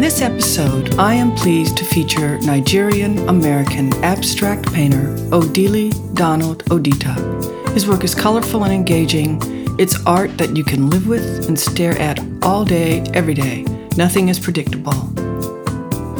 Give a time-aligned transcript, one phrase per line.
[0.00, 7.14] In this episode, I am pleased to feature Nigerian American abstract painter Odili Donald Odita.
[7.74, 9.38] His work is colorful and engaging.
[9.78, 13.64] It's art that you can live with and stare at all day, every day.
[13.98, 14.94] Nothing is predictable.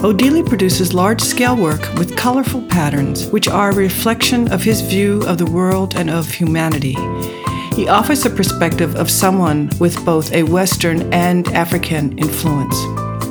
[0.02, 5.22] Odili produces large scale work with colorful patterns, which are a reflection of his view
[5.22, 6.96] of the world and of humanity.
[7.74, 12.76] He offers a perspective of someone with both a Western and African influence.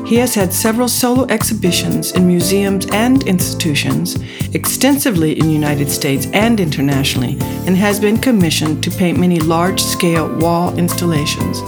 [0.10, 4.18] He has had several solo exhibitions in museums and institutions,
[4.56, 9.80] extensively in the United States and internationally, and has been commissioned to paint many large
[9.80, 11.60] scale wall installations.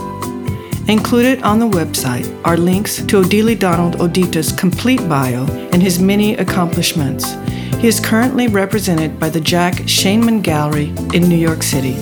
[0.89, 6.33] Included on the website are links to Odili Donald Odita's complete bio and his many
[6.37, 7.33] accomplishments.
[7.75, 11.95] He is currently represented by the Jack Shainman Gallery in New York City.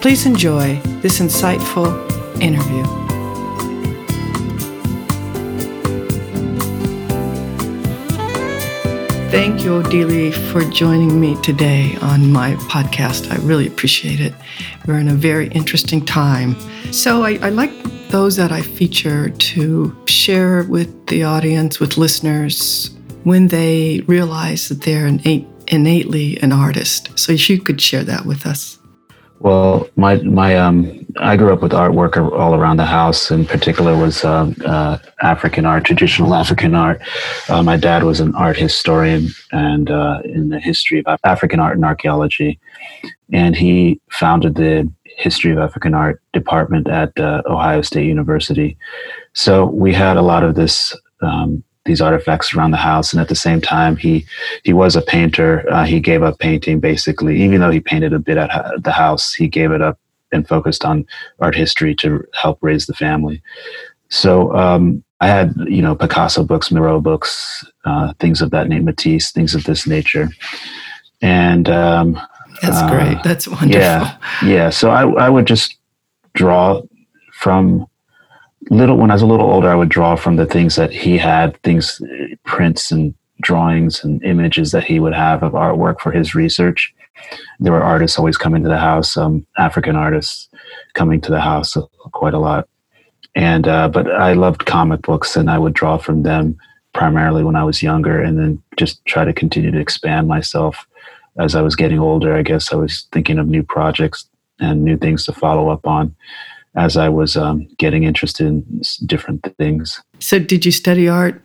[0.00, 1.94] Please enjoy this insightful
[2.42, 3.07] interview.
[9.30, 13.30] Thank you, Odili, for joining me today on my podcast.
[13.30, 14.32] I really appreciate it.
[14.86, 16.56] We're in a very interesting time.
[16.92, 17.70] So, I, I like
[18.08, 24.80] those that I feature to share with the audience, with listeners, when they realize that
[24.80, 27.10] they're innate, innately an artist.
[27.18, 28.78] So, if you could share that with us.
[29.40, 33.30] Well, my my um, I grew up with artwork all around the house.
[33.30, 37.00] In particular, was uh, uh, African art, traditional African art.
[37.48, 41.76] Uh, my dad was an art historian and uh, in the history of African art
[41.76, 42.58] and archaeology,
[43.32, 48.76] and he founded the history of African art department at uh, Ohio State University.
[49.32, 53.12] So we had a lot of this um, these artifacts around the house.
[53.12, 54.24] And at the same time, he
[54.62, 55.64] he was a painter.
[55.72, 58.50] Uh, he gave up painting basically, even though he painted a bit at
[58.84, 59.32] the house.
[59.32, 59.98] He gave it up
[60.32, 61.06] and focused on
[61.40, 63.42] art history to help raise the family.
[64.10, 68.84] So um, I had you know Picasso books, Miro books, uh, things of that name,
[68.84, 70.28] Matisse, things of this nature,
[71.20, 71.68] and.
[71.68, 72.20] Um,
[72.62, 73.22] that's uh, great.
[73.22, 73.80] That's wonderful.
[73.80, 74.70] Yeah, yeah.
[74.70, 75.76] So I, I would just
[76.34, 76.82] draw
[77.34, 77.86] from
[78.70, 81.18] little when I was a little older, I would draw from the things that he
[81.18, 82.00] had, things,
[82.44, 86.92] prints and drawings and images that he would have of artwork for his research.
[87.60, 90.48] There were artists always coming to the house, um, African artists
[90.94, 91.76] coming to the house
[92.12, 92.68] quite a lot.
[93.34, 96.56] And uh, but I loved comic books, and I would draw from them
[96.92, 100.86] primarily when I was younger, and then just try to continue to expand myself
[101.38, 102.34] as I was getting older.
[102.34, 104.28] I guess I was thinking of new projects
[104.60, 106.14] and new things to follow up on
[106.74, 110.00] as I was um, getting interested in different things.
[110.20, 111.42] So, did you study art?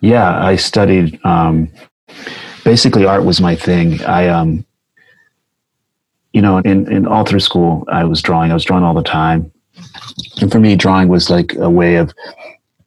[0.00, 1.18] Yeah, I studied.
[1.24, 1.70] Um,
[2.64, 4.02] basically, art was my thing.
[4.02, 4.64] I, um,
[6.36, 8.50] you know, in, in all through school, I was drawing.
[8.50, 9.50] I was drawing all the time,
[10.42, 12.12] and for me, drawing was like a way of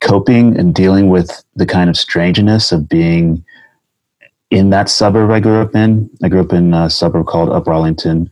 [0.02, 3.44] coping and dealing with the kind of strangeness of being
[4.52, 6.12] in that suburb I grew up in.
[6.22, 8.30] I grew up in a suburb called Upper Arlington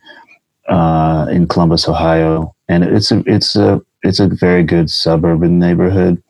[0.70, 6.22] uh, in Columbus, Ohio, and it's a it's a it's a very good suburban neighborhood,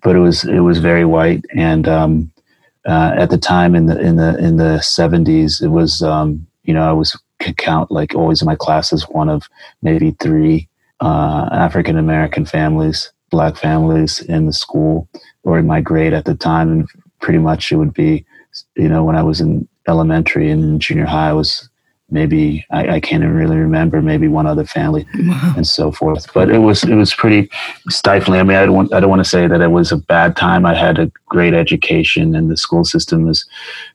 [0.00, 2.30] but it was it was very white, and um,
[2.86, 6.72] uh, at the time in the in the in the seventies, it was um, you
[6.72, 7.18] know I was
[7.56, 9.48] count like always in my classes one of
[9.82, 10.68] maybe three
[11.00, 15.08] uh, African American families, black families in the school
[15.44, 16.88] or in my grade at the time, and
[17.20, 18.24] pretty much it would be
[18.76, 21.68] you know when I was in elementary and junior high, I was
[22.10, 25.54] maybe I, I, can't even really remember maybe one other family wow.
[25.56, 27.50] and so forth but it was it was pretty
[27.88, 29.96] stifling i mean i don't want i don't want to say that it was a
[29.96, 33.46] bad time i had a great education and the school system was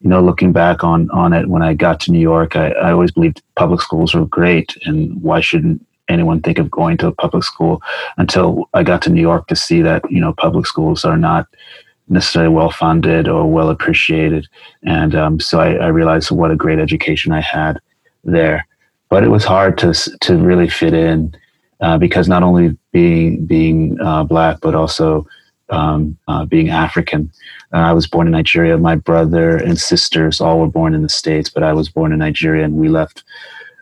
[0.02, 2.92] you know looking back on on it when i got to new york i, I
[2.92, 7.12] always believed public schools were great and why shouldn't anyone think of going to a
[7.12, 7.82] public school
[8.18, 11.48] until i got to new york to see that you know public schools are not
[12.10, 14.46] necessarily well funded or well appreciated.
[14.84, 17.80] And um, so I, I, realized what a great education I had
[18.24, 18.68] there.
[19.10, 21.36] But it was hard to to really fit in
[21.82, 25.28] uh, because not only being being uh, black, but also
[25.70, 27.32] um, uh, being African.
[27.74, 28.78] Uh, I was born in Nigeria.
[28.78, 32.20] My brother and sisters all were born in the states, but I was born in
[32.20, 33.24] Nigeria, and we left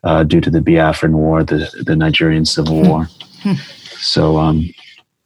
[0.04, 3.08] uh, due to the Biafran War, the the Nigerian Civil War.
[4.00, 4.70] so um,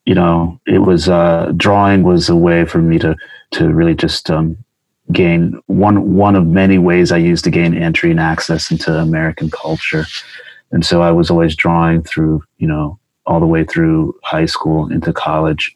[0.05, 3.15] you know, it was uh, drawing was a way for me to
[3.51, 4.57] to really just um,
[5.11, 9.49] gain one one of many ways I used to gain entry and access into American
[9.49, 10.05] culture.
[10.71, 14.91] And so I was always drawing through, you know, all the way through high school
[14.91, 15.75] into college.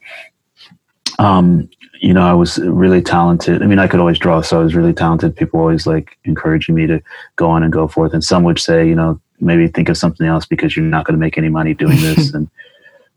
[1.19, 1.69] Um,
[2.01, 3.61] you know, I was really talented.
[3.61, 5.35] I mean, I could always draw, so I was really talented.
[5.35, 7.01] People always like encouraging me to
[7.35, 8.13] go on and go forth.
[8.13, 11.13] And some would say, you know, maybe think of something else because you're not going
[11.13, 12.49] to make any money doing this and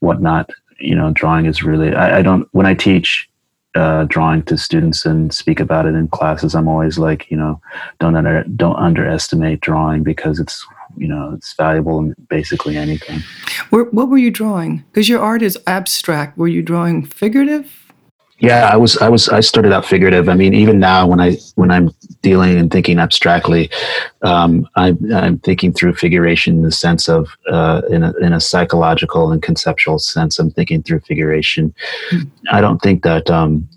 [0.01, 0.51] whatnot
[0.83, 3.29] you know, drawing is really, I, I don't, when I teach
[3.75, 7.61] uh, drawing to students and speak about it in classes, I'm always like, you know,
[8.01, 10.67] don't under, don't underestimate drawing because it's,
[10.97, 13.21] you know, it's valuable in basically anything.
[13.71, 14.85] What were you drawing?
[14.91, 16.37] Because your art is abstract.
[16.37, 17.82] Were you drawing figurative?
[18.43, 18.97] Yeah, I was.
[18.99, 19.29] I was.
[19.29, 20.29] I started out figurative.
[20.29, 23.71] I mean, even now, when I when I'm dealing and thinking abstractly,
[24.23, 28.41] um, I, I'm thinking through figuration in the sense of uh, in a in a
[28.41, 30.41] psychological and conceptual sense.
[30.41, 31.73] I'm thinking through figuration.
[32.11, 32.29] Mm-hmm.
[32.51, 33.69] I don't think that um,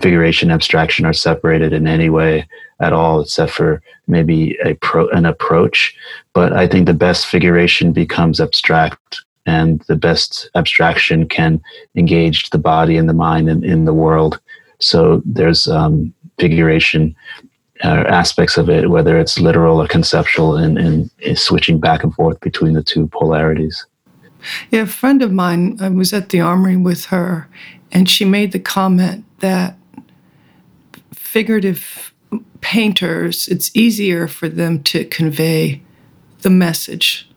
[0.00, 2.48] figuration and abstraction are separated in any way
[2.80, 5.94] at all, except for maybe a pro, an approach.
[6.32, 11.60] But I think the best figuration becomes abstract and the best abstraction can
[11.94, 14.40] engage the body and the mind in, in the world.
[14.80, 17.14] So there's um, figuration
[17.84, 22.40] uh, aspects of it, whether it's literal or conceptual, and, and switching back and forth
[22.40, 23.86] between the two polarities.
[24.70, 27.48] Yeah, a friend of mine, I was at the armory with her,
[27.92, 29.76] and she made the comment that
[31.12, 32.14] figurative
[32.60, 35.82] painters, it's easier for them to convey
[36.40, 37.28] the message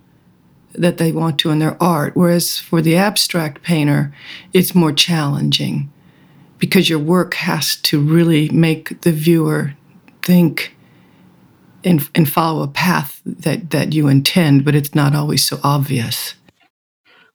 [0.74, 2.16] that they want to in their art.
[2.16, 4.14] Whereas for the abstract painter,
[4.54, 5.92] it's more challenging
[6.58, 9.74] because your work has to really make the viewer
[10.22, 10.76] think
[11.84, 16.36] and, and follow a path that, that you intend, but it's not always so obvious.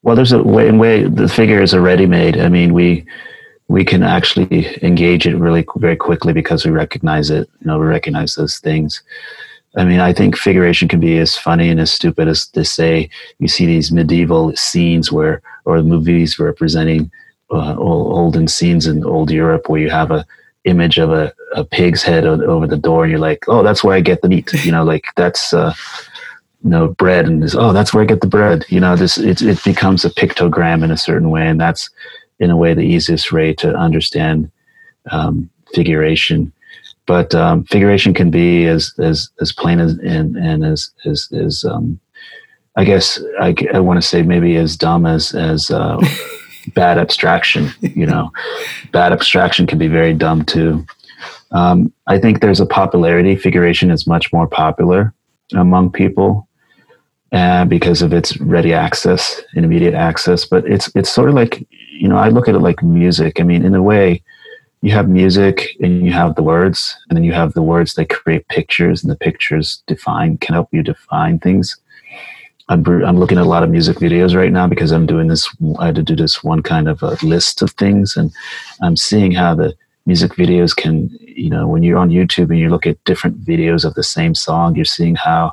[0.02, 2.38] Well, there's a way in way the figure is already made.
[2.38, 3.06] I mean, we
[3.68, 7.48] we can actually engage it really very quickly because we recognize it.
[7.60, 9.02] You know, we recognize those things.
[9.76, 13.10] I mean, I think figuration can be as funny and as stupid as to say
[13.38, 17.10] you see these medieval scenes where, or movies representing
[17.50, 20.24] uh, olden scenes in old Europe where you have a
[20.64, 23.96] image of a, a pig's head over the door and you're like, oh, that's where
[23.96, 24.50] I get the meat.
[24.64, 25.74] You know, like that's, uh,
[26.62, 28.64] you know, bread and this, oh, that's where I get the bread.
[28.68, 31.46] You know, this, it, it becomes a pictogram in a certain way.
[31.46, 31.90] And that's
[32.38, 34.50] in a way the easiest way to understand
[35.10, 36.52] um, figuration
[37.06, 41.64] but um, figuration can be as as as plain as and and as as as
[41.64, 42.00] um,
[42.76, 46.00] I guess I, I want to say maybe as dumb as as uh,
[46.74, 47.70] bad abstraction.
[47.80, 48.32] You know,
[48.92, 50.84] bad abstraction can be very dumb too.
[51.52, 53.36] Um, I think there's a popularity.
[53.36, 55.14] Figuration is much more popular
[55.54, 56.48] among people
[57.32, 60.44] uh, because of its ready access and immediate access.
[60.44, 63.40] But it's it's sort of like you know I look at it like music.
[63.40, 64.22] I mean, in a way,
[64.84, 68.10] you have music and you have the words and then you have the words that
[68.10, 71.76] create pictures and the pictures define can help you define things.
[72.68, 75.46] I'm, I'm looking at a lot of music videos right now because i'm doing this
[75.78, 78.32] i had to do this one kind of a list of things and
[78.80, 79.76] i'm seeing how the
[80.06, 83.84] music videos can you know when you're on youtube and you look at different videos
[83.84, 85.52] of the same song you're seeing how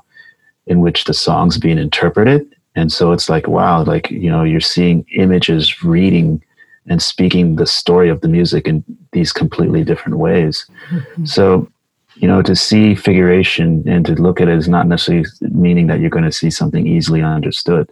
[0.67, 2.55] in which the song's being interpreted.
[2.75, 6.41] And so it's like wow like you know you're seeing images reading
[6.87, 10.65] and speaking the story of the music in these completely different ways.
[10.89, 11.25] Mm-hmm.
[11.25, 11.69] So,
[12.15, 15.99] you know, to see figuration and to look at it is not necessarily meaning that
[15.99, 17.91] you're going to see something easily understood.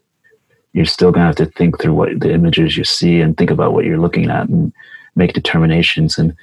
[0.73, 3.51] You're still going to have to think through what the images you see and think
[3.51, 4.73] about what you're looking at and
[5.15, 6.17] make determinations.
[6.17, 6.35] And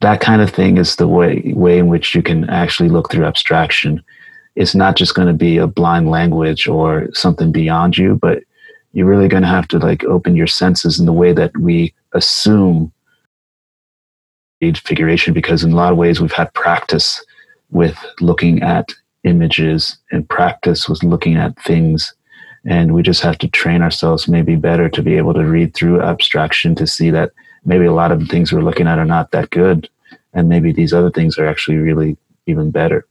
[0.00, 3.26] that kind of thing is the way way in which you can actually look through
[3.26, 4.02] abstraction.
[4.56, 8.42] It's not just going to be a blind language or something beyond you, but
[8.92, 11.94] you're really going to have to like open your senses in the way that we
[12.12, 12.92] assume
[14.84, 17.24] figuration because in a lot of ways we've had practice
[17.70, 18.92] with looking at
[19.24, 22.14] images and practice with looking at things.
[22.64, 26.02] And we just have to train ourselves maybe better to be able to read through
[26.02, 27.30] abstraction to see that
[27.64, 29.88] maybe a lot of the things we're looking at are not that good.
[30.32, 32.16] And maybe these other things are actually really
[32.46, 33.06] even better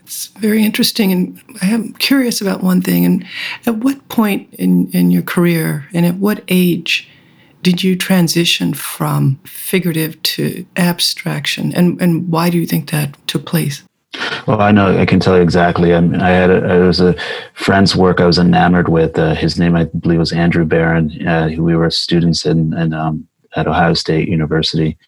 [0.00, 3.04] it's very interesting, and I am curious about one thing.
[3.04, 3.24] And
[3.66, 7.08] at what point in, in your career, and at what age,
[7.62, 11.72] did you transition from figurative to abstraction?
[11.74, 13.82] And, and why do you think that took place?
[14.46, 15.94] Well, I know I can tell you exactly.
[15.94, 17.14] I, mean, I had a, it was a
[17.54, 19.18] friend's work I was enamored with.
[19.18, 21.26] Uh, his name, I believe, was Andrew Barron.
[21.26, 24.98] Uh, we were students in, in um, at Ohio State University,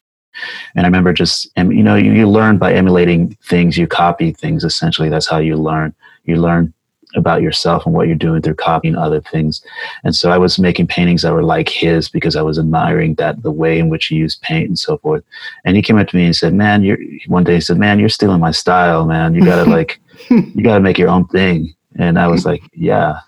[0.74, 3.76] and I remember just, you know, you, you learn by emulating things.
[3.76, 4.64] You copy things.
[4.64, 5.94] Essentially, that's how you learn.
[6.24, 6.72] You learn
[7.14, 9.62] about yourself and what you're doing through copying other things.
[10.04, 13.42] And so I was making paintings that were like his because I was admiring that
[13.42, 15.24] the way in which he used paint and so forth.
[15.64, 17.98] And he came up to me and said, "Man, you're." One day he said, "Man,
[17.98, 19.34] you're stealing my style, man.
[19.34, 23.20] You gotta like, you gotta make your own thing." And I was like, "Yeah."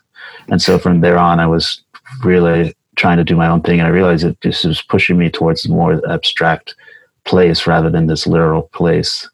[0.49, 1.83] And so from there on, I was
[2.23, 5.31] really trying to do my own thing, and I realized it just was pushing me
[5.31, 6.75] towards more abstract
[7.25, 9.29] place rather than this literal place.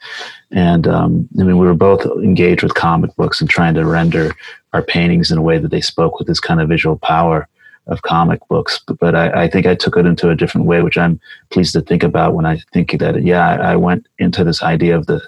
[0.51, 4.33] And um, I mean, we were both engaged with comic books and trying to render
[4.73, 7.49] our paintings in a way that they spoke with this kind of visual power
[7.87, 8.81] of comic books.
[8.87, 11.21] But, but I, I, think I took it into a different way, which I'm
[11.51, 14.97] pleased to think about when I think that, yeah, I, I went into this idea
[14.97, 15.21] of the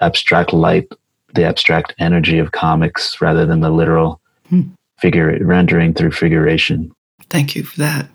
[0.00, 0.90] abstract light,
[1.34, 4.62] the abstract energy of comics rather than the literal hmm.
[4.98, 6.92] figure rendering through figuration.
[7.28, 8.08] Thank you for that.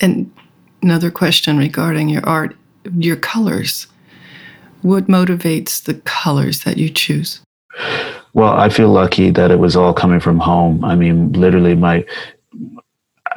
[0.00, 0.32] And
[0.82, 2.56] another question regarding your art,
[2.96, 3.86] your colors.
[4.82, 7.40] What motivates the colors that you choose?
[8.34, 10.84] Well, I feel lucky that it was all coming from home.
[10.84, 12.04] I mean, literally, my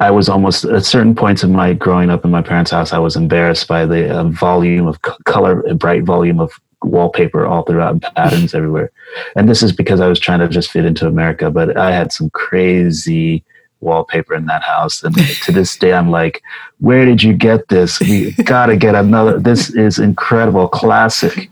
[0.00, 2.92] I was almost at certain points in my growing up in my parents' house.
[2.92, 7.92] I was embarrassed by the uh, volume of color, bright volume of wallpaper all throughout
[7.92, 8.90] and patterns everywhere.
[9.34, 11.50] And this is because I was trying to just fit into America.
[11.50, 13.44] But I had some crazy
[13.80, 15.02] wallpaper in that house.
[15.02, 15.14] And
[15.44, 16.42] to this day, I'm like,
[16.78, 18.00] where did you get this?
[18.00, 19.38] We got to get another.
[19.38, 21.50] This is incredible, classic.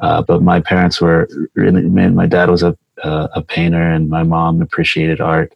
[0.00, 4.22] Uh, but my parents were really, my dad was a, uh, a painter and my
[4.22, 5.52] mom appreciated art.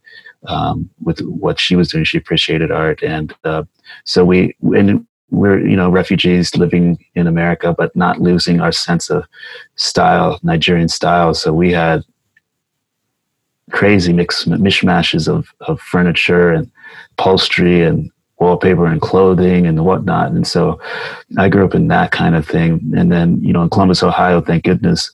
[0.47, 3.03] Um, with what she was doing, she appreciated art.
[3.03, 3.65] And uh,
[4.05, 9.11] so we, and we're, you know, refugees living in America, but not losing our sense
[9.11, 9.27] of
[9.77, 11.35] style, Nigerian style.
[11.35, 12.03] So we had
[13.71, 16.71] crazy mix mishmashes of, of furniture and
[17.13, 20.33] upholstery and wallpaper and clothing and whatnot.
[20.33, 20.81] And so
[21.39, 22.93] I grew up in that kind of thing.
[22.97, 25.13] And then, you know, in Columbus, Ohio, thank goodness,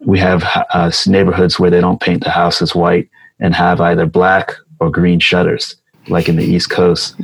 [0.00, 3.08] we have uh, neighborhoods where they don't paint the houses white
[3.40, 5.76] and have either black or green shutters,
[6.08, 7.14] like in the East Coast.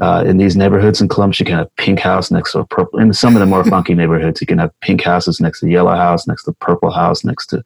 [0.00, 3.00] Uh, in these neighborhoods in Columbus, you can have pink house next to a purple.
[3.00, 5.94] In some of the more funky neighborhoods, you can have pink houses next to yellow
[5.94, 7.62] house, next to purple house, next to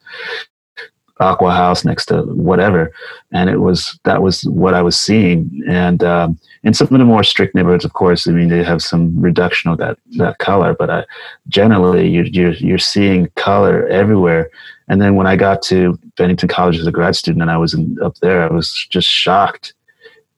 [1.21, 2.91] Aqua House next to whatever,
[3.31, 5.63] and it was that was what I was seeing.
[5.67, 8.81] And um, in some of the more strict neighborhoods, of course, I mean they have
[8.81, 11.05] some reduction of that that color, but I,
[11.47, 14.49] generally you, you're you're seeing color everywhere.
[14.87, 17.73] And then when I got to Bennington College as a grad student, and I was
[17.73, 19.73] in, up there, I was just shocked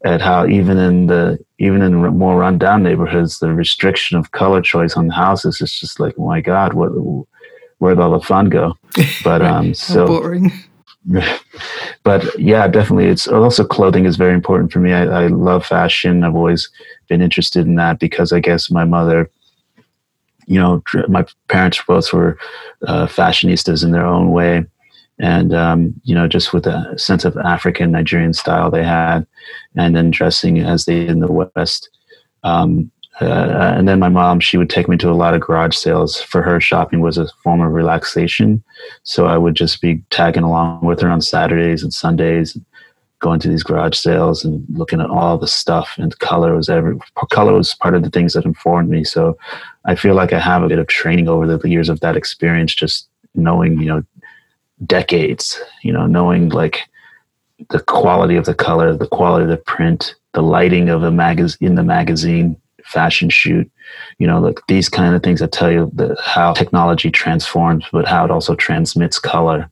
[0.04, 4.98] at how even in the even in more rundown neighborhoods, the restriction of color choice
[4.98, 6.90] on the houses is just like, oh my God, what
[7.80, 8.78] where'd all the fun go?
[9.24, 10.52] But um, so boring.
[12.04, 13.08] but yeah, definitely.
[13.08, 14.94] It's also clothing is very important for me.
[14.94, 16.24] I, I, love fashion.
[16.24, 16.70] I've always
[17.08, 19.30] been interested in that because I guess my mother,
[20.48, 22.38] you know, my parents both were
[22.88, 24.66] uh, fashionistas in their own way.
[25.20, 29.28] And, um, you know, just with a sense of African Nigerian style they had,
[29.76, 31.90] and then dressing as they did in the West.
[32.44, 35.76] Um, uh, and then my mom, she would take me to a lot of garage
[35.76, 36.20] sales.
[36.22, 38.64] For her, shopping was a form of relaxation.
[39.04, 42.58] So I would just be tagging along with her on Saturdays and Sundays,
[43.20, 45.94] going to these garage sales and looking at all the stuff.
[45.98, 46.98] And color was every
[47.32, 49.04] color was part of the things that informed me.
[49.04, 49.38] So
[49.86, 52.74] I feel like I have a bit of training over the years of that experience,
[52.74, 54.04] just knowing, you know,
[54.86, 55.62] decades.
[55.84, 56.80] You know, knowing like
[57.70, 61.68] the quality of the color, the quality of the print, the lighting of the magazine
[61.68, 63.70] in the magazine fashion shoot.
[64.20, 68.08] You know like these kind of things that tell you the, how technology transforms but
[68.08, 69.70] how it also transmits color.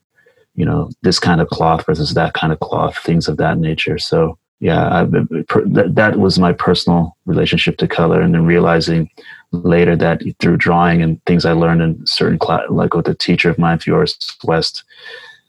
[0.56, 3.98] You know this kind of cloth versus that kind of cloth things of that nature.
[3.98, 9.10] So yeah that, that was my personal relationship to color and then realizing
[9.51, 13.50] later that through drawing and things i learned in certain class like with a teacher
[13.50, 14.84] of mine Fioris West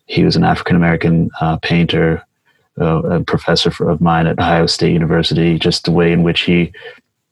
[0.06, 2.24] he was an african american uh, painter
[2.80, 6.72] uh, a professor of mine at ohio state university just the way in which he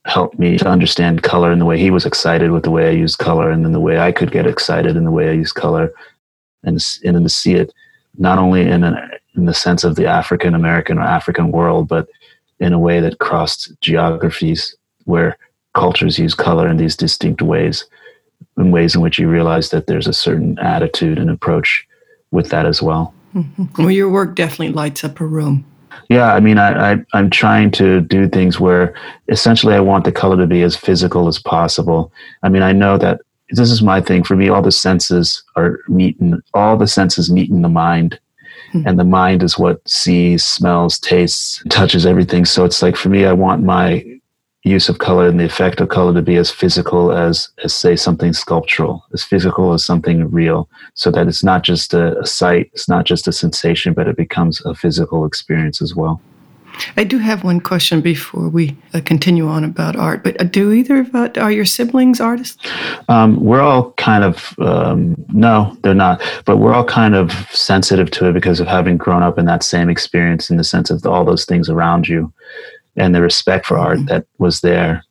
[0.07, 2.93] helped me to understand color and the way he was excited with the way I
[2.93, 5.55] used color, and then the way I could get excited in the way I used
[5.55, 5.93] color,
[6.63, 7.73] and and then to see it
[8.19, 8.97] not only in an,
[9.37, 12.09] in the sense of the African American or African world, but
[12.59, 15.37] in a way that crossed geographies where
[15.75, 17.85] cultures use color in these distinct ways,
[18.57, 21.87] in ways in which you realize that there's a certain attitude and approach
[22.31, 23.15] with that as well.
[23.35, 23.65] Mm-hmm.
[23.79, 25.65] Well, your work definitely lights up a room.
[26.09, 28.95] Yeah, I mean, I, I I'm trying to do things where
[29.29, 32.13] essentially I want the color to be as physical as possible.
[32.43, 33.21] I mean, I know that
[33.51, 34.23] this is my thing.
[34.25, 36.41] For me, all the senses are meeting.
[36.55, 38.19] All the senses meet in the mind,
[38.73, 38.87] mm-hmm.
[38.87, 42.45] and the mind is what sees, smells, tastes, touches everything.
[42.45, 44.20] So it's like for me, I want my
[44.63, 47.97] use of color and the effect of color to be as physical as, as say
[47.97, 52.71] something sculptural, as physical as something real, so that it's not just a, a sight,
[52.75, 56.21] it's not just a sensation, but it becomes a physical experience as well.
[56.97, 60.23] I do have one question before we uh, continue on about art.
[60.23, 62.65] But uh, do either of uh, are your siblings artists?
[63.09, 66.23] Um, we're all kind of um, no, they're not.
[66.45, 69.63] But we're all kind of sensitive to it because of having grown up in that
[69.63, 72.33] same experience, in the sense of all those things around you
[73.01, 75.03] and the respect for art that was there.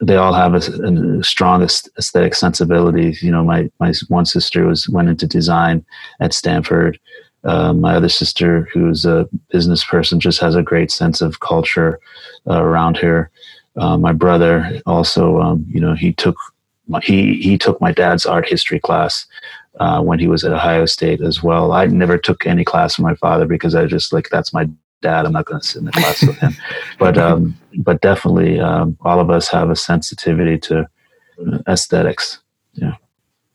[0.00, 3.16] They all have a, a strong aesthetic sensibility.
[3.20, 5.84] You know, my my one sister was went into design
[6.20, 6.98] at Stanford.
[7.44, 12.00] Uh, my other sister, who's a business person, just has a great sense of culture
[12.48, 13.30] uh, around here.
[13.76, 16.36] Uh, my brother also, um, you know, he took
[16.88, 19.26] my, he he took my dad's art history class
[19.80, 21.72] uh, when he was at Ohio State as well.
[21.72, 24.68] I never took any class from my father because I just like that's my
[25.04, 25.26] dad.
[25.26, 26.56] I'm not going to sit in the class with him,
[26.98, 30.88] but um, but definitely, um, all of us have a sensitivity to
[31.68, 32.40] aesthetics,
[32.72, 32.94] yeah,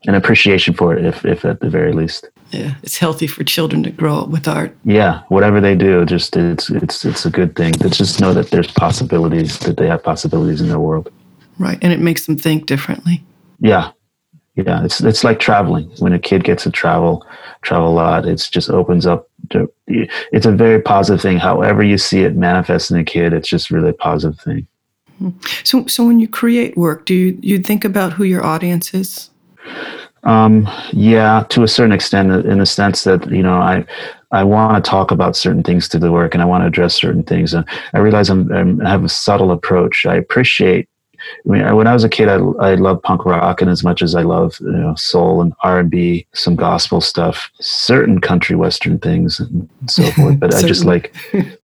[0.06, 2.30] an appreciation for it, if if at the very least.
[2.52, 4.76] Yeah, it's healthy for children to grow up with art.
[4.86, 7.74] Yeah, whatever they do, just it's it's it's a good thing.
[7.74, 11.12] To just know that there's possibilities, that they have possibilities in their world.
[11.58, 13.24] Right, and it makes them think differently.
[13.60, 13.92] Yeah,
[14.66, 14.84] yeah.
[14.84, 15.92] It's it's like traveling.
[16.00, 17.26] When a kid gets to travel,
[17.62, 21.38] travel a lot, it just opens up to, it's a very positive thing.
[21.38, 24.68] However you see it manifest in a kid, it's just really a positive thing.
[25.64, 29.30] So, so when you create work, do you you think about who your audience is?
[30.24, 33.86] Um, yeah, to a certain extent, in the sense that you know, I
[34.32, 36.96] I want to talk about certain things to the work, and I want to address
[36.96, 37.54] certain things.
[37.54, 40.06] And I realize I'm, I'm I have a subtle approach.
[40.06, 40.88] I appreciate
[41.46, 44.02] I mean, when I was a kid, I, I loved punk rock, and as much
[44.02, 48.56] as I love you know soul and R and B, some gospel stuff, certain country
[48.56, 50.40] western things, and so forth.
[50.40, 51.16] But I just like,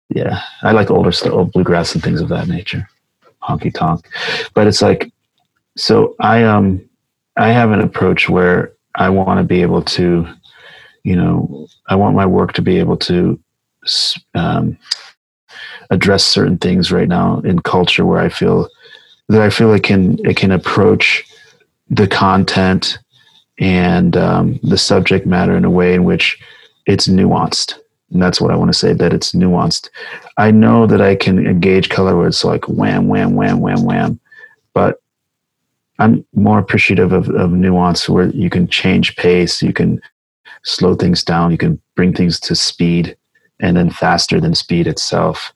[0.09, 2.89] yeah, I like older stuff, old bluegrass and things of that nature,
[3.43, 4.09] honky tonk.
[4.55, 5.11] But it's like,
[5.77, 6.87] so I um,
[7.37, 10.27] I have an approach where I want to be able to,
[11.05, 13.39] you know, I want my work to be able to
[14.35, 14.79] um,
[15.91, 18.69] address certain things right now in culture where I feel
[19.29, 21.25] that I feel it can it can approach
[21.91, 22.99] the content
[23.59, 26.39] and um, the subject matter in a way in which
[26.87, 27.75] it's nuanced.
[28.13, 29.89] And that's what I want to say that it's nuanced.
[30.37, 34.21] I know that I can engage color it's like wham, wham, wham, wham, wham.
[34.75, 35.01] But
[35.99, 40.01] I'm more appreciative of, of nuance where you can change pace, you can
[40.63, 43.17] slow things down, you can bring things to speed
[43.61, 45.53] and then faster than speed itself,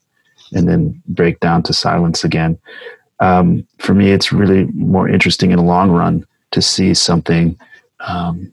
[0.52, 2.58] and then break down to silence again
[3.20, 7.58] um, for me, it's really more interesting in the long run to see something
[8.00, 8.52] um,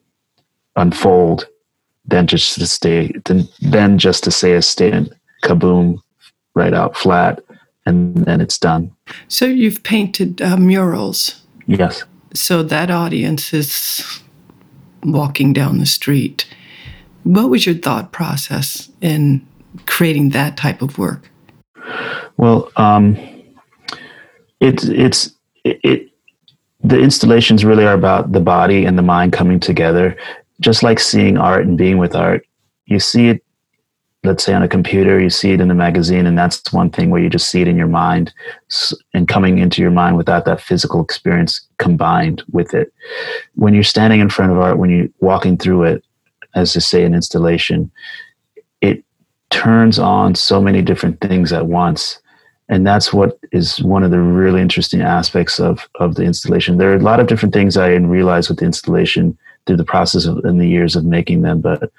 [0.76, 1.48] unfold
[2.06, 5.12] than just to stay than, than just to say a statement,
[5.44, 6.00] kaboom,
[6.54, 7.42] right out flat,
[7.86, 8.92] and then it's done.
[9.28, 11.42] So you've painted uh, murals.
[11.66, 12.04] Yes.
[12.34, 14.22] So that audience is
[15.04, 16.46] walking down the street.
[17.24, 19.46] What was your thought process in
[19.86, 21.30] creating that type of work?
[22.38, 23.18] Well, um,
[24.60, 25.32] it's it's
[25.64, 26.10] it, it
[26.82, 30.16] the installations really are about the body and the mind coming together.
[30.60, 32.48] Just like seeing art and being with art
[32.88, 33.44] you see it
[34.24, 37.10] let's say on a computer you see it in a magazine and that's one thing
[37.10, 38.34] where you just see it in your mind
[39.14, 42.92] and coming into your mind without that physical experience combined with it.
[43.56, 46.04] When you're standing in front of art when you're walking through it
[46.56, 47.92] as to say an installation
[48.82, 49.04] it
[49.50, 52.20] turns on so many different things at once
[52.70, 56.78] and that's what is one of the really interesting aspects of of the installation.
[56.78, 59.84] There are a lot of different things i didn't realize with the installation through the
[59.84, 61.92] process of in the years of making them but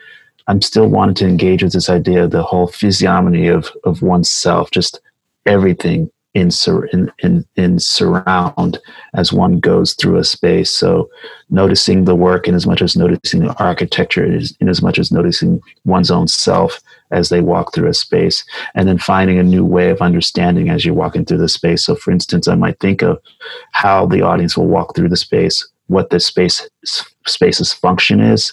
[0.46, 4.70] i'm still wanting to engage with this idea of the whole physiognomy of of oneself
[4.70, 5.00] just
[5.46, 8.78] everything in, in, in, surround
[9.14, 10.70] as one goes through a space.
[10.70, 11.10] So
[11.50, 15.60] noticing the work in as much as noticing the architecture, in as much as noticing
[15.84, 19.90] one's own self as they walk through a space, and then finding a new way
[19.90, 21.84] of understanding as you're walking through the space.
[21.84, 23.18] So, for instance, I might think of
[23.72, 26.68] how the audience will walk through the space, what the space
[27.26, 28.52] space's function is,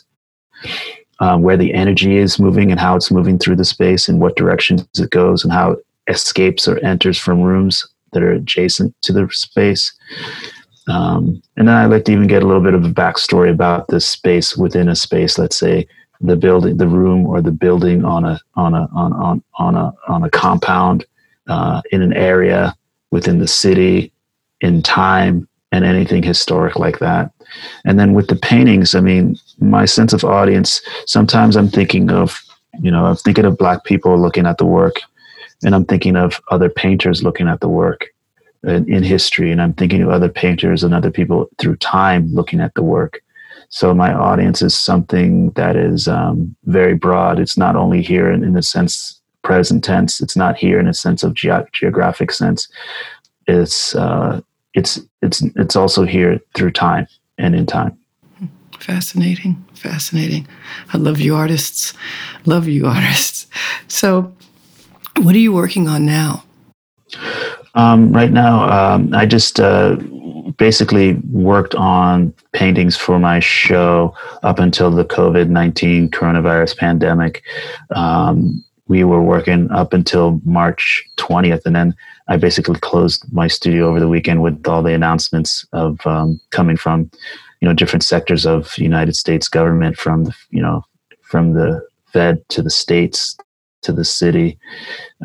[1.19, 4.37] um, where the energy is moving, and how it's moving through the space, and what
[4.37, 5.75] directions it goes, and how
[6.07, 9.93] escapes or enters from rooms that are adjacent to the space.
[10.87, 13.87] Um, and then I like to even get a little bit of a backstory about
[13.87, 15.37] this space within a space.
[15.37, 15.87] Let's say
[16.21, 19.93] the building, the room, or the building on a on a on on on a
[20.07, 21.05] on a compound
[21.47, 22.75] uh, in an area
[23.11, 24.11] within the city
[24.61, 27.31] in time and anything historic like that.
[27.83, 30.81] And then with the paintings, I mean, my sense of audience.
[31.05, 32.39] Sometimes I'm thinking of,
[32.81, 35.01] you know, I'm thinking of black people looking at the work,
[35.63, 38.07] and I'm thinking of other painters looking at the work
[38.63, 42.59] in, in history, and I'm thinking of other painters and other people through time looking
[42.59, 43.21] at the work.
[43.69, 47.39] So my audience is something that is um, very broad.
[47.39, 50.19] It's not only here in, in the sense present tense.
[50.19, 52.67] It's not here in a sense of ge- geographic sense.
[53.47, 54.41] It's uh,
[54.73, 57.97] it's it's it's also here through time and in time.
[58.79, 60.47] Fascinating, fascinating.
[60.93, 61.93] I love you artists.
[62.45, 63.47] Love you artists.
[63.87, 64.34] So,
[65.19, 66.43] what are you working on now?
[67.75, 69.97] Um, right now, um, I just uh,
[70.57, 77.43] basically worked on paintings for my show up until the COVID 19 coronavirus pandemic.
[77.95, 81.95] Um, we were working up until March 20th, and then
[82.27, 86.77] I basically closed my studio over the weekend with all the announcements of um, coming
[86.77, 87.09] from,
[87.61, 90.85] you know, different sectors of United States government, from the, you know,
[91.21, 93.35] from the Fed to the states
[93.85, 94.57] to the city,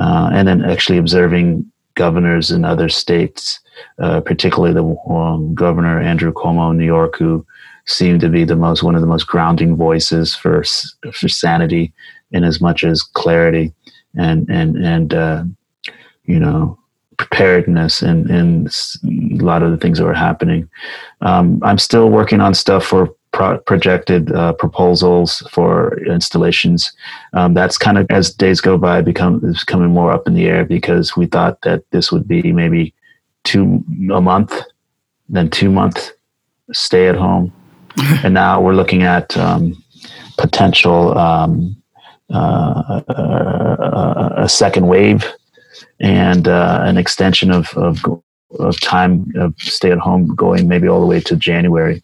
[0.01, 3.61] uh, and then actually observing governors in other states,
[3.99, 7.45] uh, particularly the um, governor Andrew Cuomo in New York, who
[7.87, 10.65] seemed to be the most one of the most grounding voices for
[11.13, 11.93] for sanity
[12.33, 13.73] in as much as clarity
[14.17, 15.45] and and and uh,
[16.25, 16.79] you know
[17.17, 18.69] preparedness and and
[19.41, 20.69] a lot of the things that were happening.
[21.21, 26.93] Um, I'm still working on stuff for pro- projected uh, proposals for installations.
[27.33, 30.47] Um, that's kind of as days go by, become is coming more up in the
[30.47, 32.95] air because we thought that this would be maybe
[33.45, 34.61] two a month,
[35.29, 36.11] then two month
[36.73, 37.53] stay at home,
[38.25, 39.83] and now we're looking at um,
[40.39, 41.77] potential um,
[42.33, 45.27] uh, a, a, second wave
[45.99, 47.99] and uh, an extension of, of,
[48.61, 52.01] of time of stay at home going maybe all the way to January.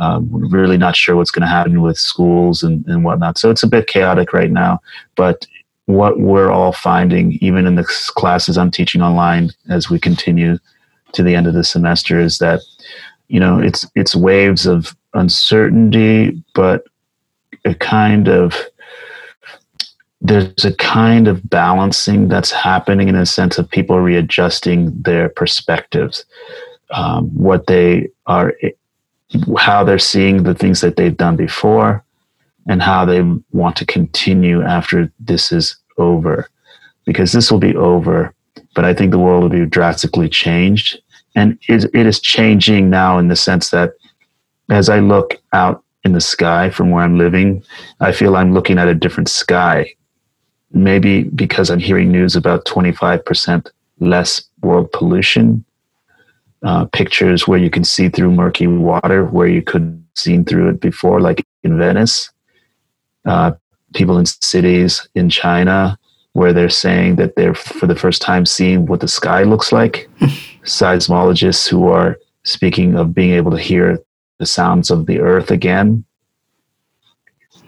[0.00, 3.38] Um, we're really not sure what's going to happen with schools and, and whatnot.
[3.38, 4.80] So it's a bit chaotic right now.
[5.16, 5.46] But
[5.86, 10.58] what we're all finding, even in the classes I'm teaching online as we continue
[11.12, 12.60] to the end of the semester, is that
[13.28, 16.84] you know it's it's waves of uncertainty, but
[17.64, 18.56] a kind of
[20.22, 26.24] there's a kind of balancing that's happening in a sense of people readjusting their perspectives,
[26.90, 28.54] um, what they are,
[29.56, 32.04] how they're seeing the things that they've done before,
[32.68, 36.48] and how they want to continue after this is over.
[37.04, 38.32] Because this will be over,
[38.74, 41.00] but I think the world will be drastically changed.
[41.34, 43.94] And it, is changing now in the sense that
[44.70, 47.64] as I look out in the sky from where I'm living,
[48.00, 49.94] I feel I'm looking at a different sky
[50.74, 55.64] maybe because I'm hearing news about 25% less world pollution,
[56.64, 60.80] uh, pictures where you can see through murky water where you could seen through it
[60.80, 62.30] before, like in Venice.
[63.24, 63.52] Uh,
[63.94, 65.98] people in cities in China
[66.32, 70.08] where they're saying that they're for the first time seeing what the sky looks like.
[70.64, 73.98] Seismologists who are speaking of being able to hear
[74.38, 76.04] the sounds of the earth again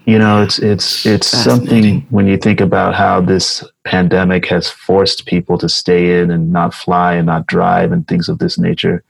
[0.05, 5.25] you know, it's it's it's something when you think about how this pandemic has forced
[5.25, 9.03] people to stay in and not fly and not drive and things of this nature,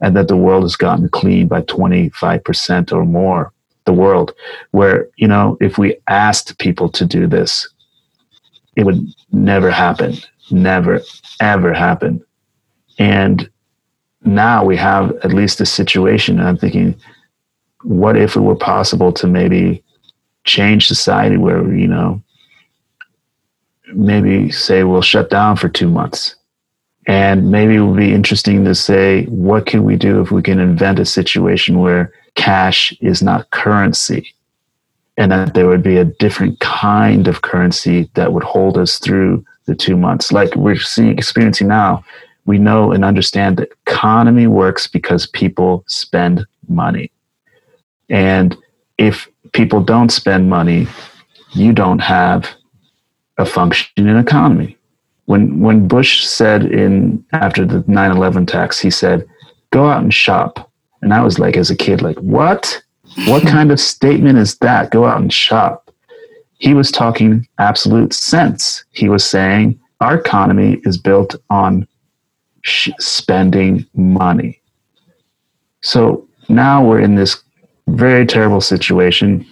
[0.00, 3.52] and that the world has gotten clean by twenty five percent or more.
[3.84, 4.32] The world,
[4.70, 7.68] where you know, if we asked people to do this,
[8.76, 10.14] it would never happen,
[10.52, 11.00] never
[11.40, 12.24] ever happen,
[12.98, 13.50] and
[14.24, 16.38] now we have at least a situation.
[16.38, 16.94] And I'm thinking,
[17.82, 19.82] what if it were possible to maybe
[20.44, 22.22] change society where you know
[23.92, 26.34] maybe say we'll shut down for two months.
[27.06, 30.58] And maybe it would be interesting to say what can we do if we can
[30.60, 34.34] invent a situation where cash is not currency?
[35.16, 39.42] And that there would be a different kind of currency that would hold us through
[39.64, 40.32] the two months.
[40.32, 42.04] Like we're seeing experiencing now
[42.48, 47.12] we know and understand that economy works because people spend money.
[48.08, 48.56] And
[48.96, 50.86] if people don't spend money,
[51.52, 52.48] you don't have
[53.38, 54.76] a functioning economy.
[55.26, 59.26] When when Bush said in after the 9/11 tax, he said,
[59.70, 60.70] "Go out and shop,"
[61.02, 62.82] and I was like, as a kid, like, "What?
[63.26, 64.90] What kind of statement is that?
[64.90, 65.90] Go out and shop."
[66.58, 68.84] He was talking absolute sense.
[68.90, 71.86] He was saying our economy is built on
[72.62, 74.60] sh- spending money.
[75.82, 77.42] So now we're in this
[77.98, 79.46] very terrible situation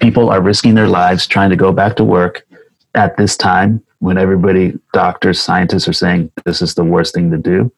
[0.00, 2.46] people are risking their lives trying to go back to work
[2.94, 7.38] at this time when everybody, doctors, scientists are saying this is the worst thing to
[7.38, 7.72] do.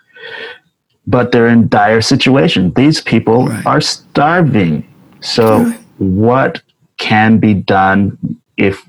[1.07, 2.73] But they're in dire situation.
[2.75, 3.67] These people right.
[3.67, 4.87] are starving.
[5.21, 5.81] So, right.
[5.99, 6.63] what
[6.99, 8.19] can be done
[8.57, 8.83] if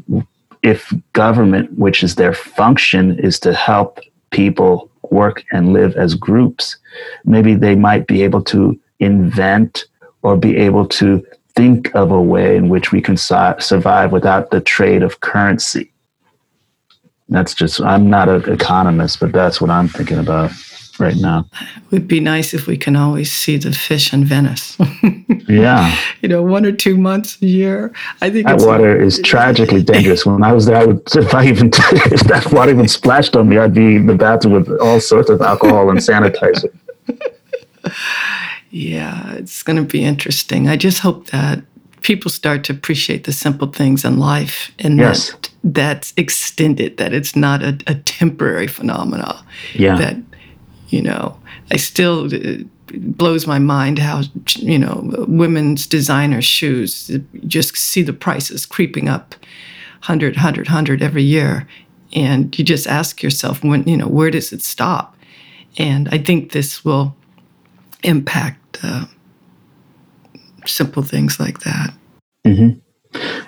[0.64, 4.00] if government, which is their function, is to help
[4.32, 6.78] people work and live as groups,
[7.24, 9.86] maybe they might be able to invent
[10.28, 14.52] or be able to think of a way in which we can su- survive without
[14.52, 15.90] the trade of currency.
[17.30, 20.52] That's just, I'm not an economist, but that's what I'm thinking about
[21.00, 21.46] right now.
[21.54, 24.78] It would be nice if we can always see the fish in Venice.
[25.48, 25.98] yeah.
[26.22, 27.94] You know, one or two months a year.
[28.22, 30.26] I think that water is tragically dangerous.
[30.26, 33.48] When I was there, I would, if I even, if that water even splashed on
[33.48, 36.70] me, I'd be in the bathroom with all sorts of alcohol and sanitizer.
[38.70, 40.68] Yeah, it's going to be interesting.
[40.68, 41.64] I just hope that
[42.02, 45.32] people start to appreciate the simple things in life and yes.
[45.32, 49.44] that that's extended, that it's not a, a temporary phenomena.
[49.74, 49.98] Yeah.
[49.98, 50.18] That,
[50.90, 51.38] you know,
[51.72, 52.68] I still, it
[53.18, 54.24] blows my mind how,
[54.56, 57.12] you know, women's designer shoes,
[57.46, 59.36] just see the prices creeping up
[60.00, 61.68] 100, 100, 100 every year.
[62.14, 65.18] And you just ask yourself, when, you know, where does it stop?
[65.78, 67.16] And I think this will
[68.08, 69.06] impact uh,
[70.66, 71.94] simple things like that.
[72.46, 72.80] Mm-hmm.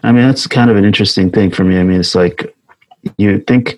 [0.04, 1.80] I mean, that's kind of an interesting thing for me.
[1.80, 2.56] I mean, it's like
[3.18, 3.78] you think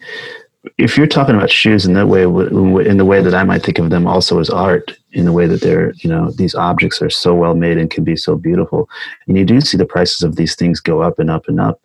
[0.77, 3.79] if you're talking about shoes in that way, in the way that I might think
[3.79, 7.09] of them also as art, in the way that they're, you know, these objects are
[7.09, 8.89] so well made and can be so beautiful,
[9.27, 11.81] and you do see the prices of these things go up and up and up.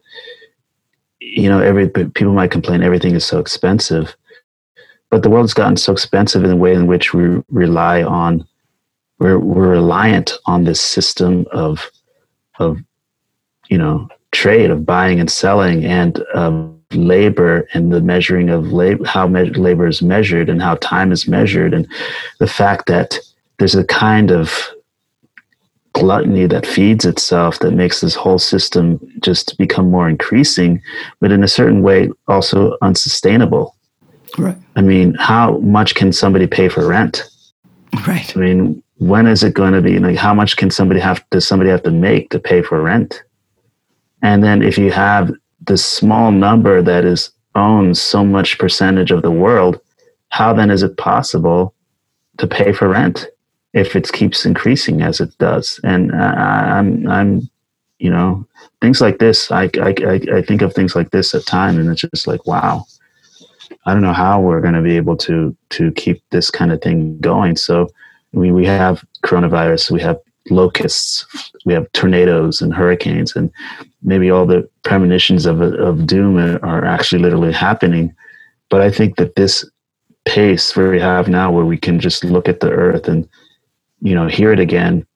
[1.21, 4.15] You know, every people might complain everything is so expensive,
[5.11, 8.47] but the world's gotten so expensive in the way in which we rely on
[9.19, 11.91] we're we're reliant on this system of
[12.59, 12.79] of
[13.69, 19.05] you know trade of buying and selling and of labor and the measuring of labor
[19.05, 21.75] how me- labor is measured and how time is measured.
[21.75, 21.89] And
[22.39, 23.19] the fact that
[23.59, 24.69] there's a kind of
[25.95, 30.83] gluttony that feeds itself that makes this whole system just become more increasing
[31.21, 33.75] but in a certain way also unsustainable.
[34.37, 34.59] Right.
[34.77, 37.25] I mean how much can somebody pay for rent?
[38.07, 38.37] Right.
[38.37, 39.99] I mean when is it going to be?
[39.99, 43.23] Like how much can somebody have does somebody have to make to pay for rent?
[44.23, 45.33] And then if you have
[45.65, 49.81] the small number that is owns so much percentage of the world
[50.29, 51.75] how then is it possible
[52.39, 53.27] to pay for rent
[53.73, 55.81] if it keeps increasing as it does?
[55.85, 57.49] And I, i'm i'm
[57.99, 58.47] you know
[58.83, 59.95] things like this I, I
[60.35, 62.85] i think of things like this at time and it's just like wow.
[63.87, 66.83] I don't know how we're going to be able to to keep this kind of
[66.83, 67.57] thing going.
[67.57, 67.89] So
[68.37, 70.19] we, we have coronavirus, we have
[70.51, 71.27] locusts,
[71.65, 73.51] we have tornadoes and hurricanes, and
[74.03, 78.15] maybe all the premonitions of, of doom are actually literally happening.
[78.69, 79.69] But I think that this
[80.27, 83.27] pace where we have now, where we can just look at the earth and,
[84.03, 85.07] you know, hear it again,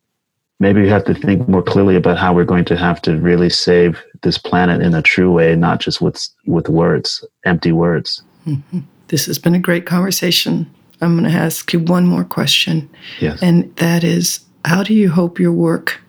[0.59, 3.51] maybe we have to think more clearly about how we're going to have to really
[3.51, 8.23] save this planet in a true way, not just with, with words, empty words.
[8.47, 8.81] Mm-hmm.
[9.09, 10.73] This has been a great conversation.
[11.01, 12.89] I'm going to ask you one more question.
[13.21, 13.43] Yes.
[13.43, 16.01] And that is how do you hope your work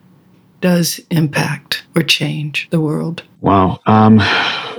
[0.60, 3.24] does impact or change the world?
[3.42, 3.80] Wow.
[3.86, 4.22] Um,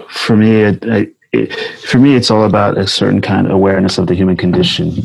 [0.09, 0.85] for me, it,
[1.33, 5.03] it, for me, it's all about a certain kind of awareness of the human condition.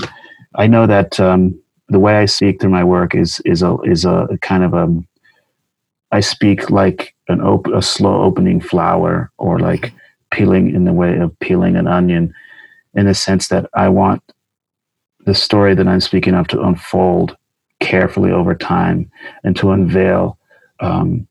[0.55, 4.05] I know that um, the way I speak through my work is is a is
[4.05, 4.93] a kind of a
[6.11, 9.93] I speak like an op- a slow opening flower or like
[10.31, 12.33] peeling in the way of peeling an onion
[12.93, 14.21] in the sense that I want
[15.27, 17.35] the story that I'm speaking of to unfold
[17.81, 19.11] carefully over time
[19.43, 20.39] and to unveil
[20.79, 21.27] um,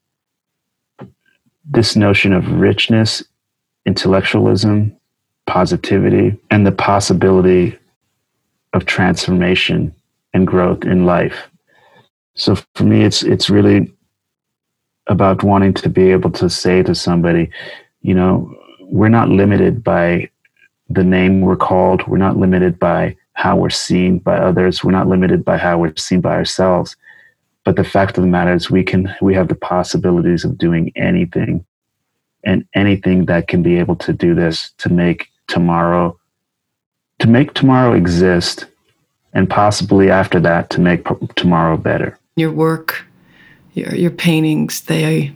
[1.65, 3.25] this notion of richness,
[3.87, 4.95] intellectualism,
[5.47, 7.79] positivity, and the possibility
[8.75, 9.95] of transformation
[10.35, 11.49] and growth in life.
[12.35, 13.91] So for me, it's it's really
[15.07, 17.49] about wanting to be able to say to somebody,
[18.03, 20.29] you know, we're not limited by
[20.91, 22.07] the name we're called.
[22.07, 24.83] We're not limited by how we're seen by others.
[24.83, 26.96] We're not limited by how we're seen by ourselves.
[27.64, 30.90] But the fact of the matter is we can we have the possibilities of doing
[30.96, 31.64] anything
[32.44, 36.18] and anything that can be able to do this to make tomorrow
[37.18, 38.66] to make tomorrow exist
[39.33, 42.18] and possibly after that to make tomorrow better.
[42.37, 43.05] Your work,
[43.75, 45.35] your your paintings, they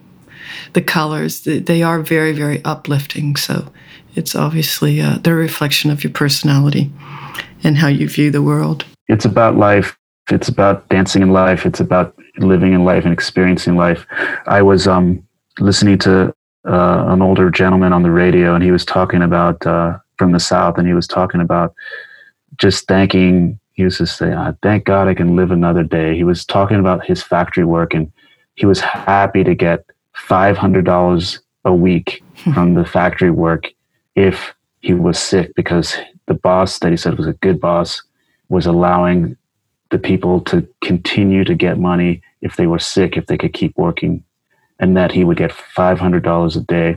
[0.72, 3.36] the colors, they are very very uplifting.
[3.36, 3.70] So
[4.14, 6.90] it's obviously uh, the reflection of your personality
[7.62, 8.84] and how you view the world.
[9.08, 9.96] It's about life.
[10.30, 11.66] It's about dancing in life.
[11.66, 14.06] It's about living in life and experiencing life.
[14.46, 15.26] I was um
[15.58, 16.34] listening to
[16.66, 20.40] uh, an older gentleman on the radio, and he was talking about uh, from the
[20.40, 21.74] South, and he was talking about
[22.56, 23.58] just thanking.
[23.72, 26.78] He was just saying, ah, "Thank God I can live another day." He was talking
[26.78, 28.12] about his factory work, and
[28.54, 32.22] he was happy to get five hundred dollars a week
[32.54, 33.72] from the factory work
[34.14, 35.96] if he was sick because
[36.30, 38.02] the boss that he said was a good boss
[38.50, 39.36] was allowing
[39.90, 43.76] the people to continue to get money if they were sick if they could keep
[43.76, 44.22] working
[44.78, 46.96] and that he would get $500 a day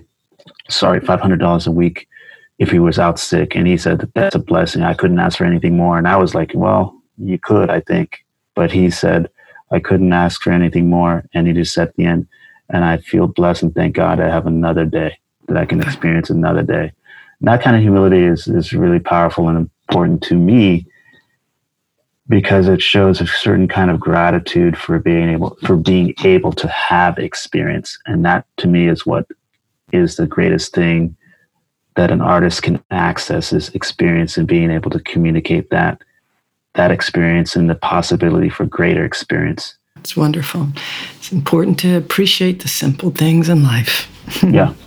[0.69, 2.07] sorry $500 a week
[2.59, 3.55] if he was out sick.
[3.55, 4.83] And he said that's a blessing.
[4.83, 5.97] I couldn't ask for anything more.
[5.97, 8.23] And i was like well you could i think.
[8.53, 9.31] But he said
[9.71, 11.25] i couldn't ask for anything more.
[11.33, 12.27] And he just said the end
[12.69, 15.17] and i feel blessed and thank god i have another day
[15.47, 16.91] that i can experience another day
[17.43, 20.88] that kind of humility is, is really powerful and important to me
[22.29, 26.67] because it shows a certain kind of gratitude for being able for being able to
[26.69, 27.99] have experience.
[28.06, 29.27] And that to me is what
[29.91, 31.15] is the greatest thing
[31.95, 36.01] that an artist can access is experience and being able to communicate that
[36.75, 39.77] that experience and the possibility for greater experience.
[39.97, 40.69] It's wonderful.
[41.17, 44.10] It's important to appreciate the simple things in life.
[44.41, 44.73] Yeah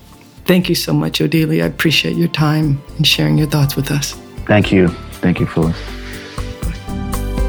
[0.46, 4.14] thank you so much odili i appreciate your time and sharing your thoughts with us
[4.46, 4.88] thank you
[5.20, 5.76] thank you phyllis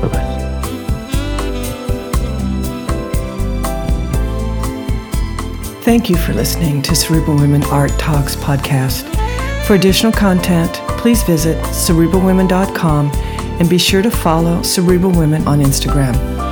[0.01, 0.38] Bye-bye.
[5.81, 9.05] Thank you for listening to Cerebral Women Art Talks podcast.
[9.65, 16.46] For additional content, please visit cerebralwomen.com and be sure to follow Cerebral Women on Instagram.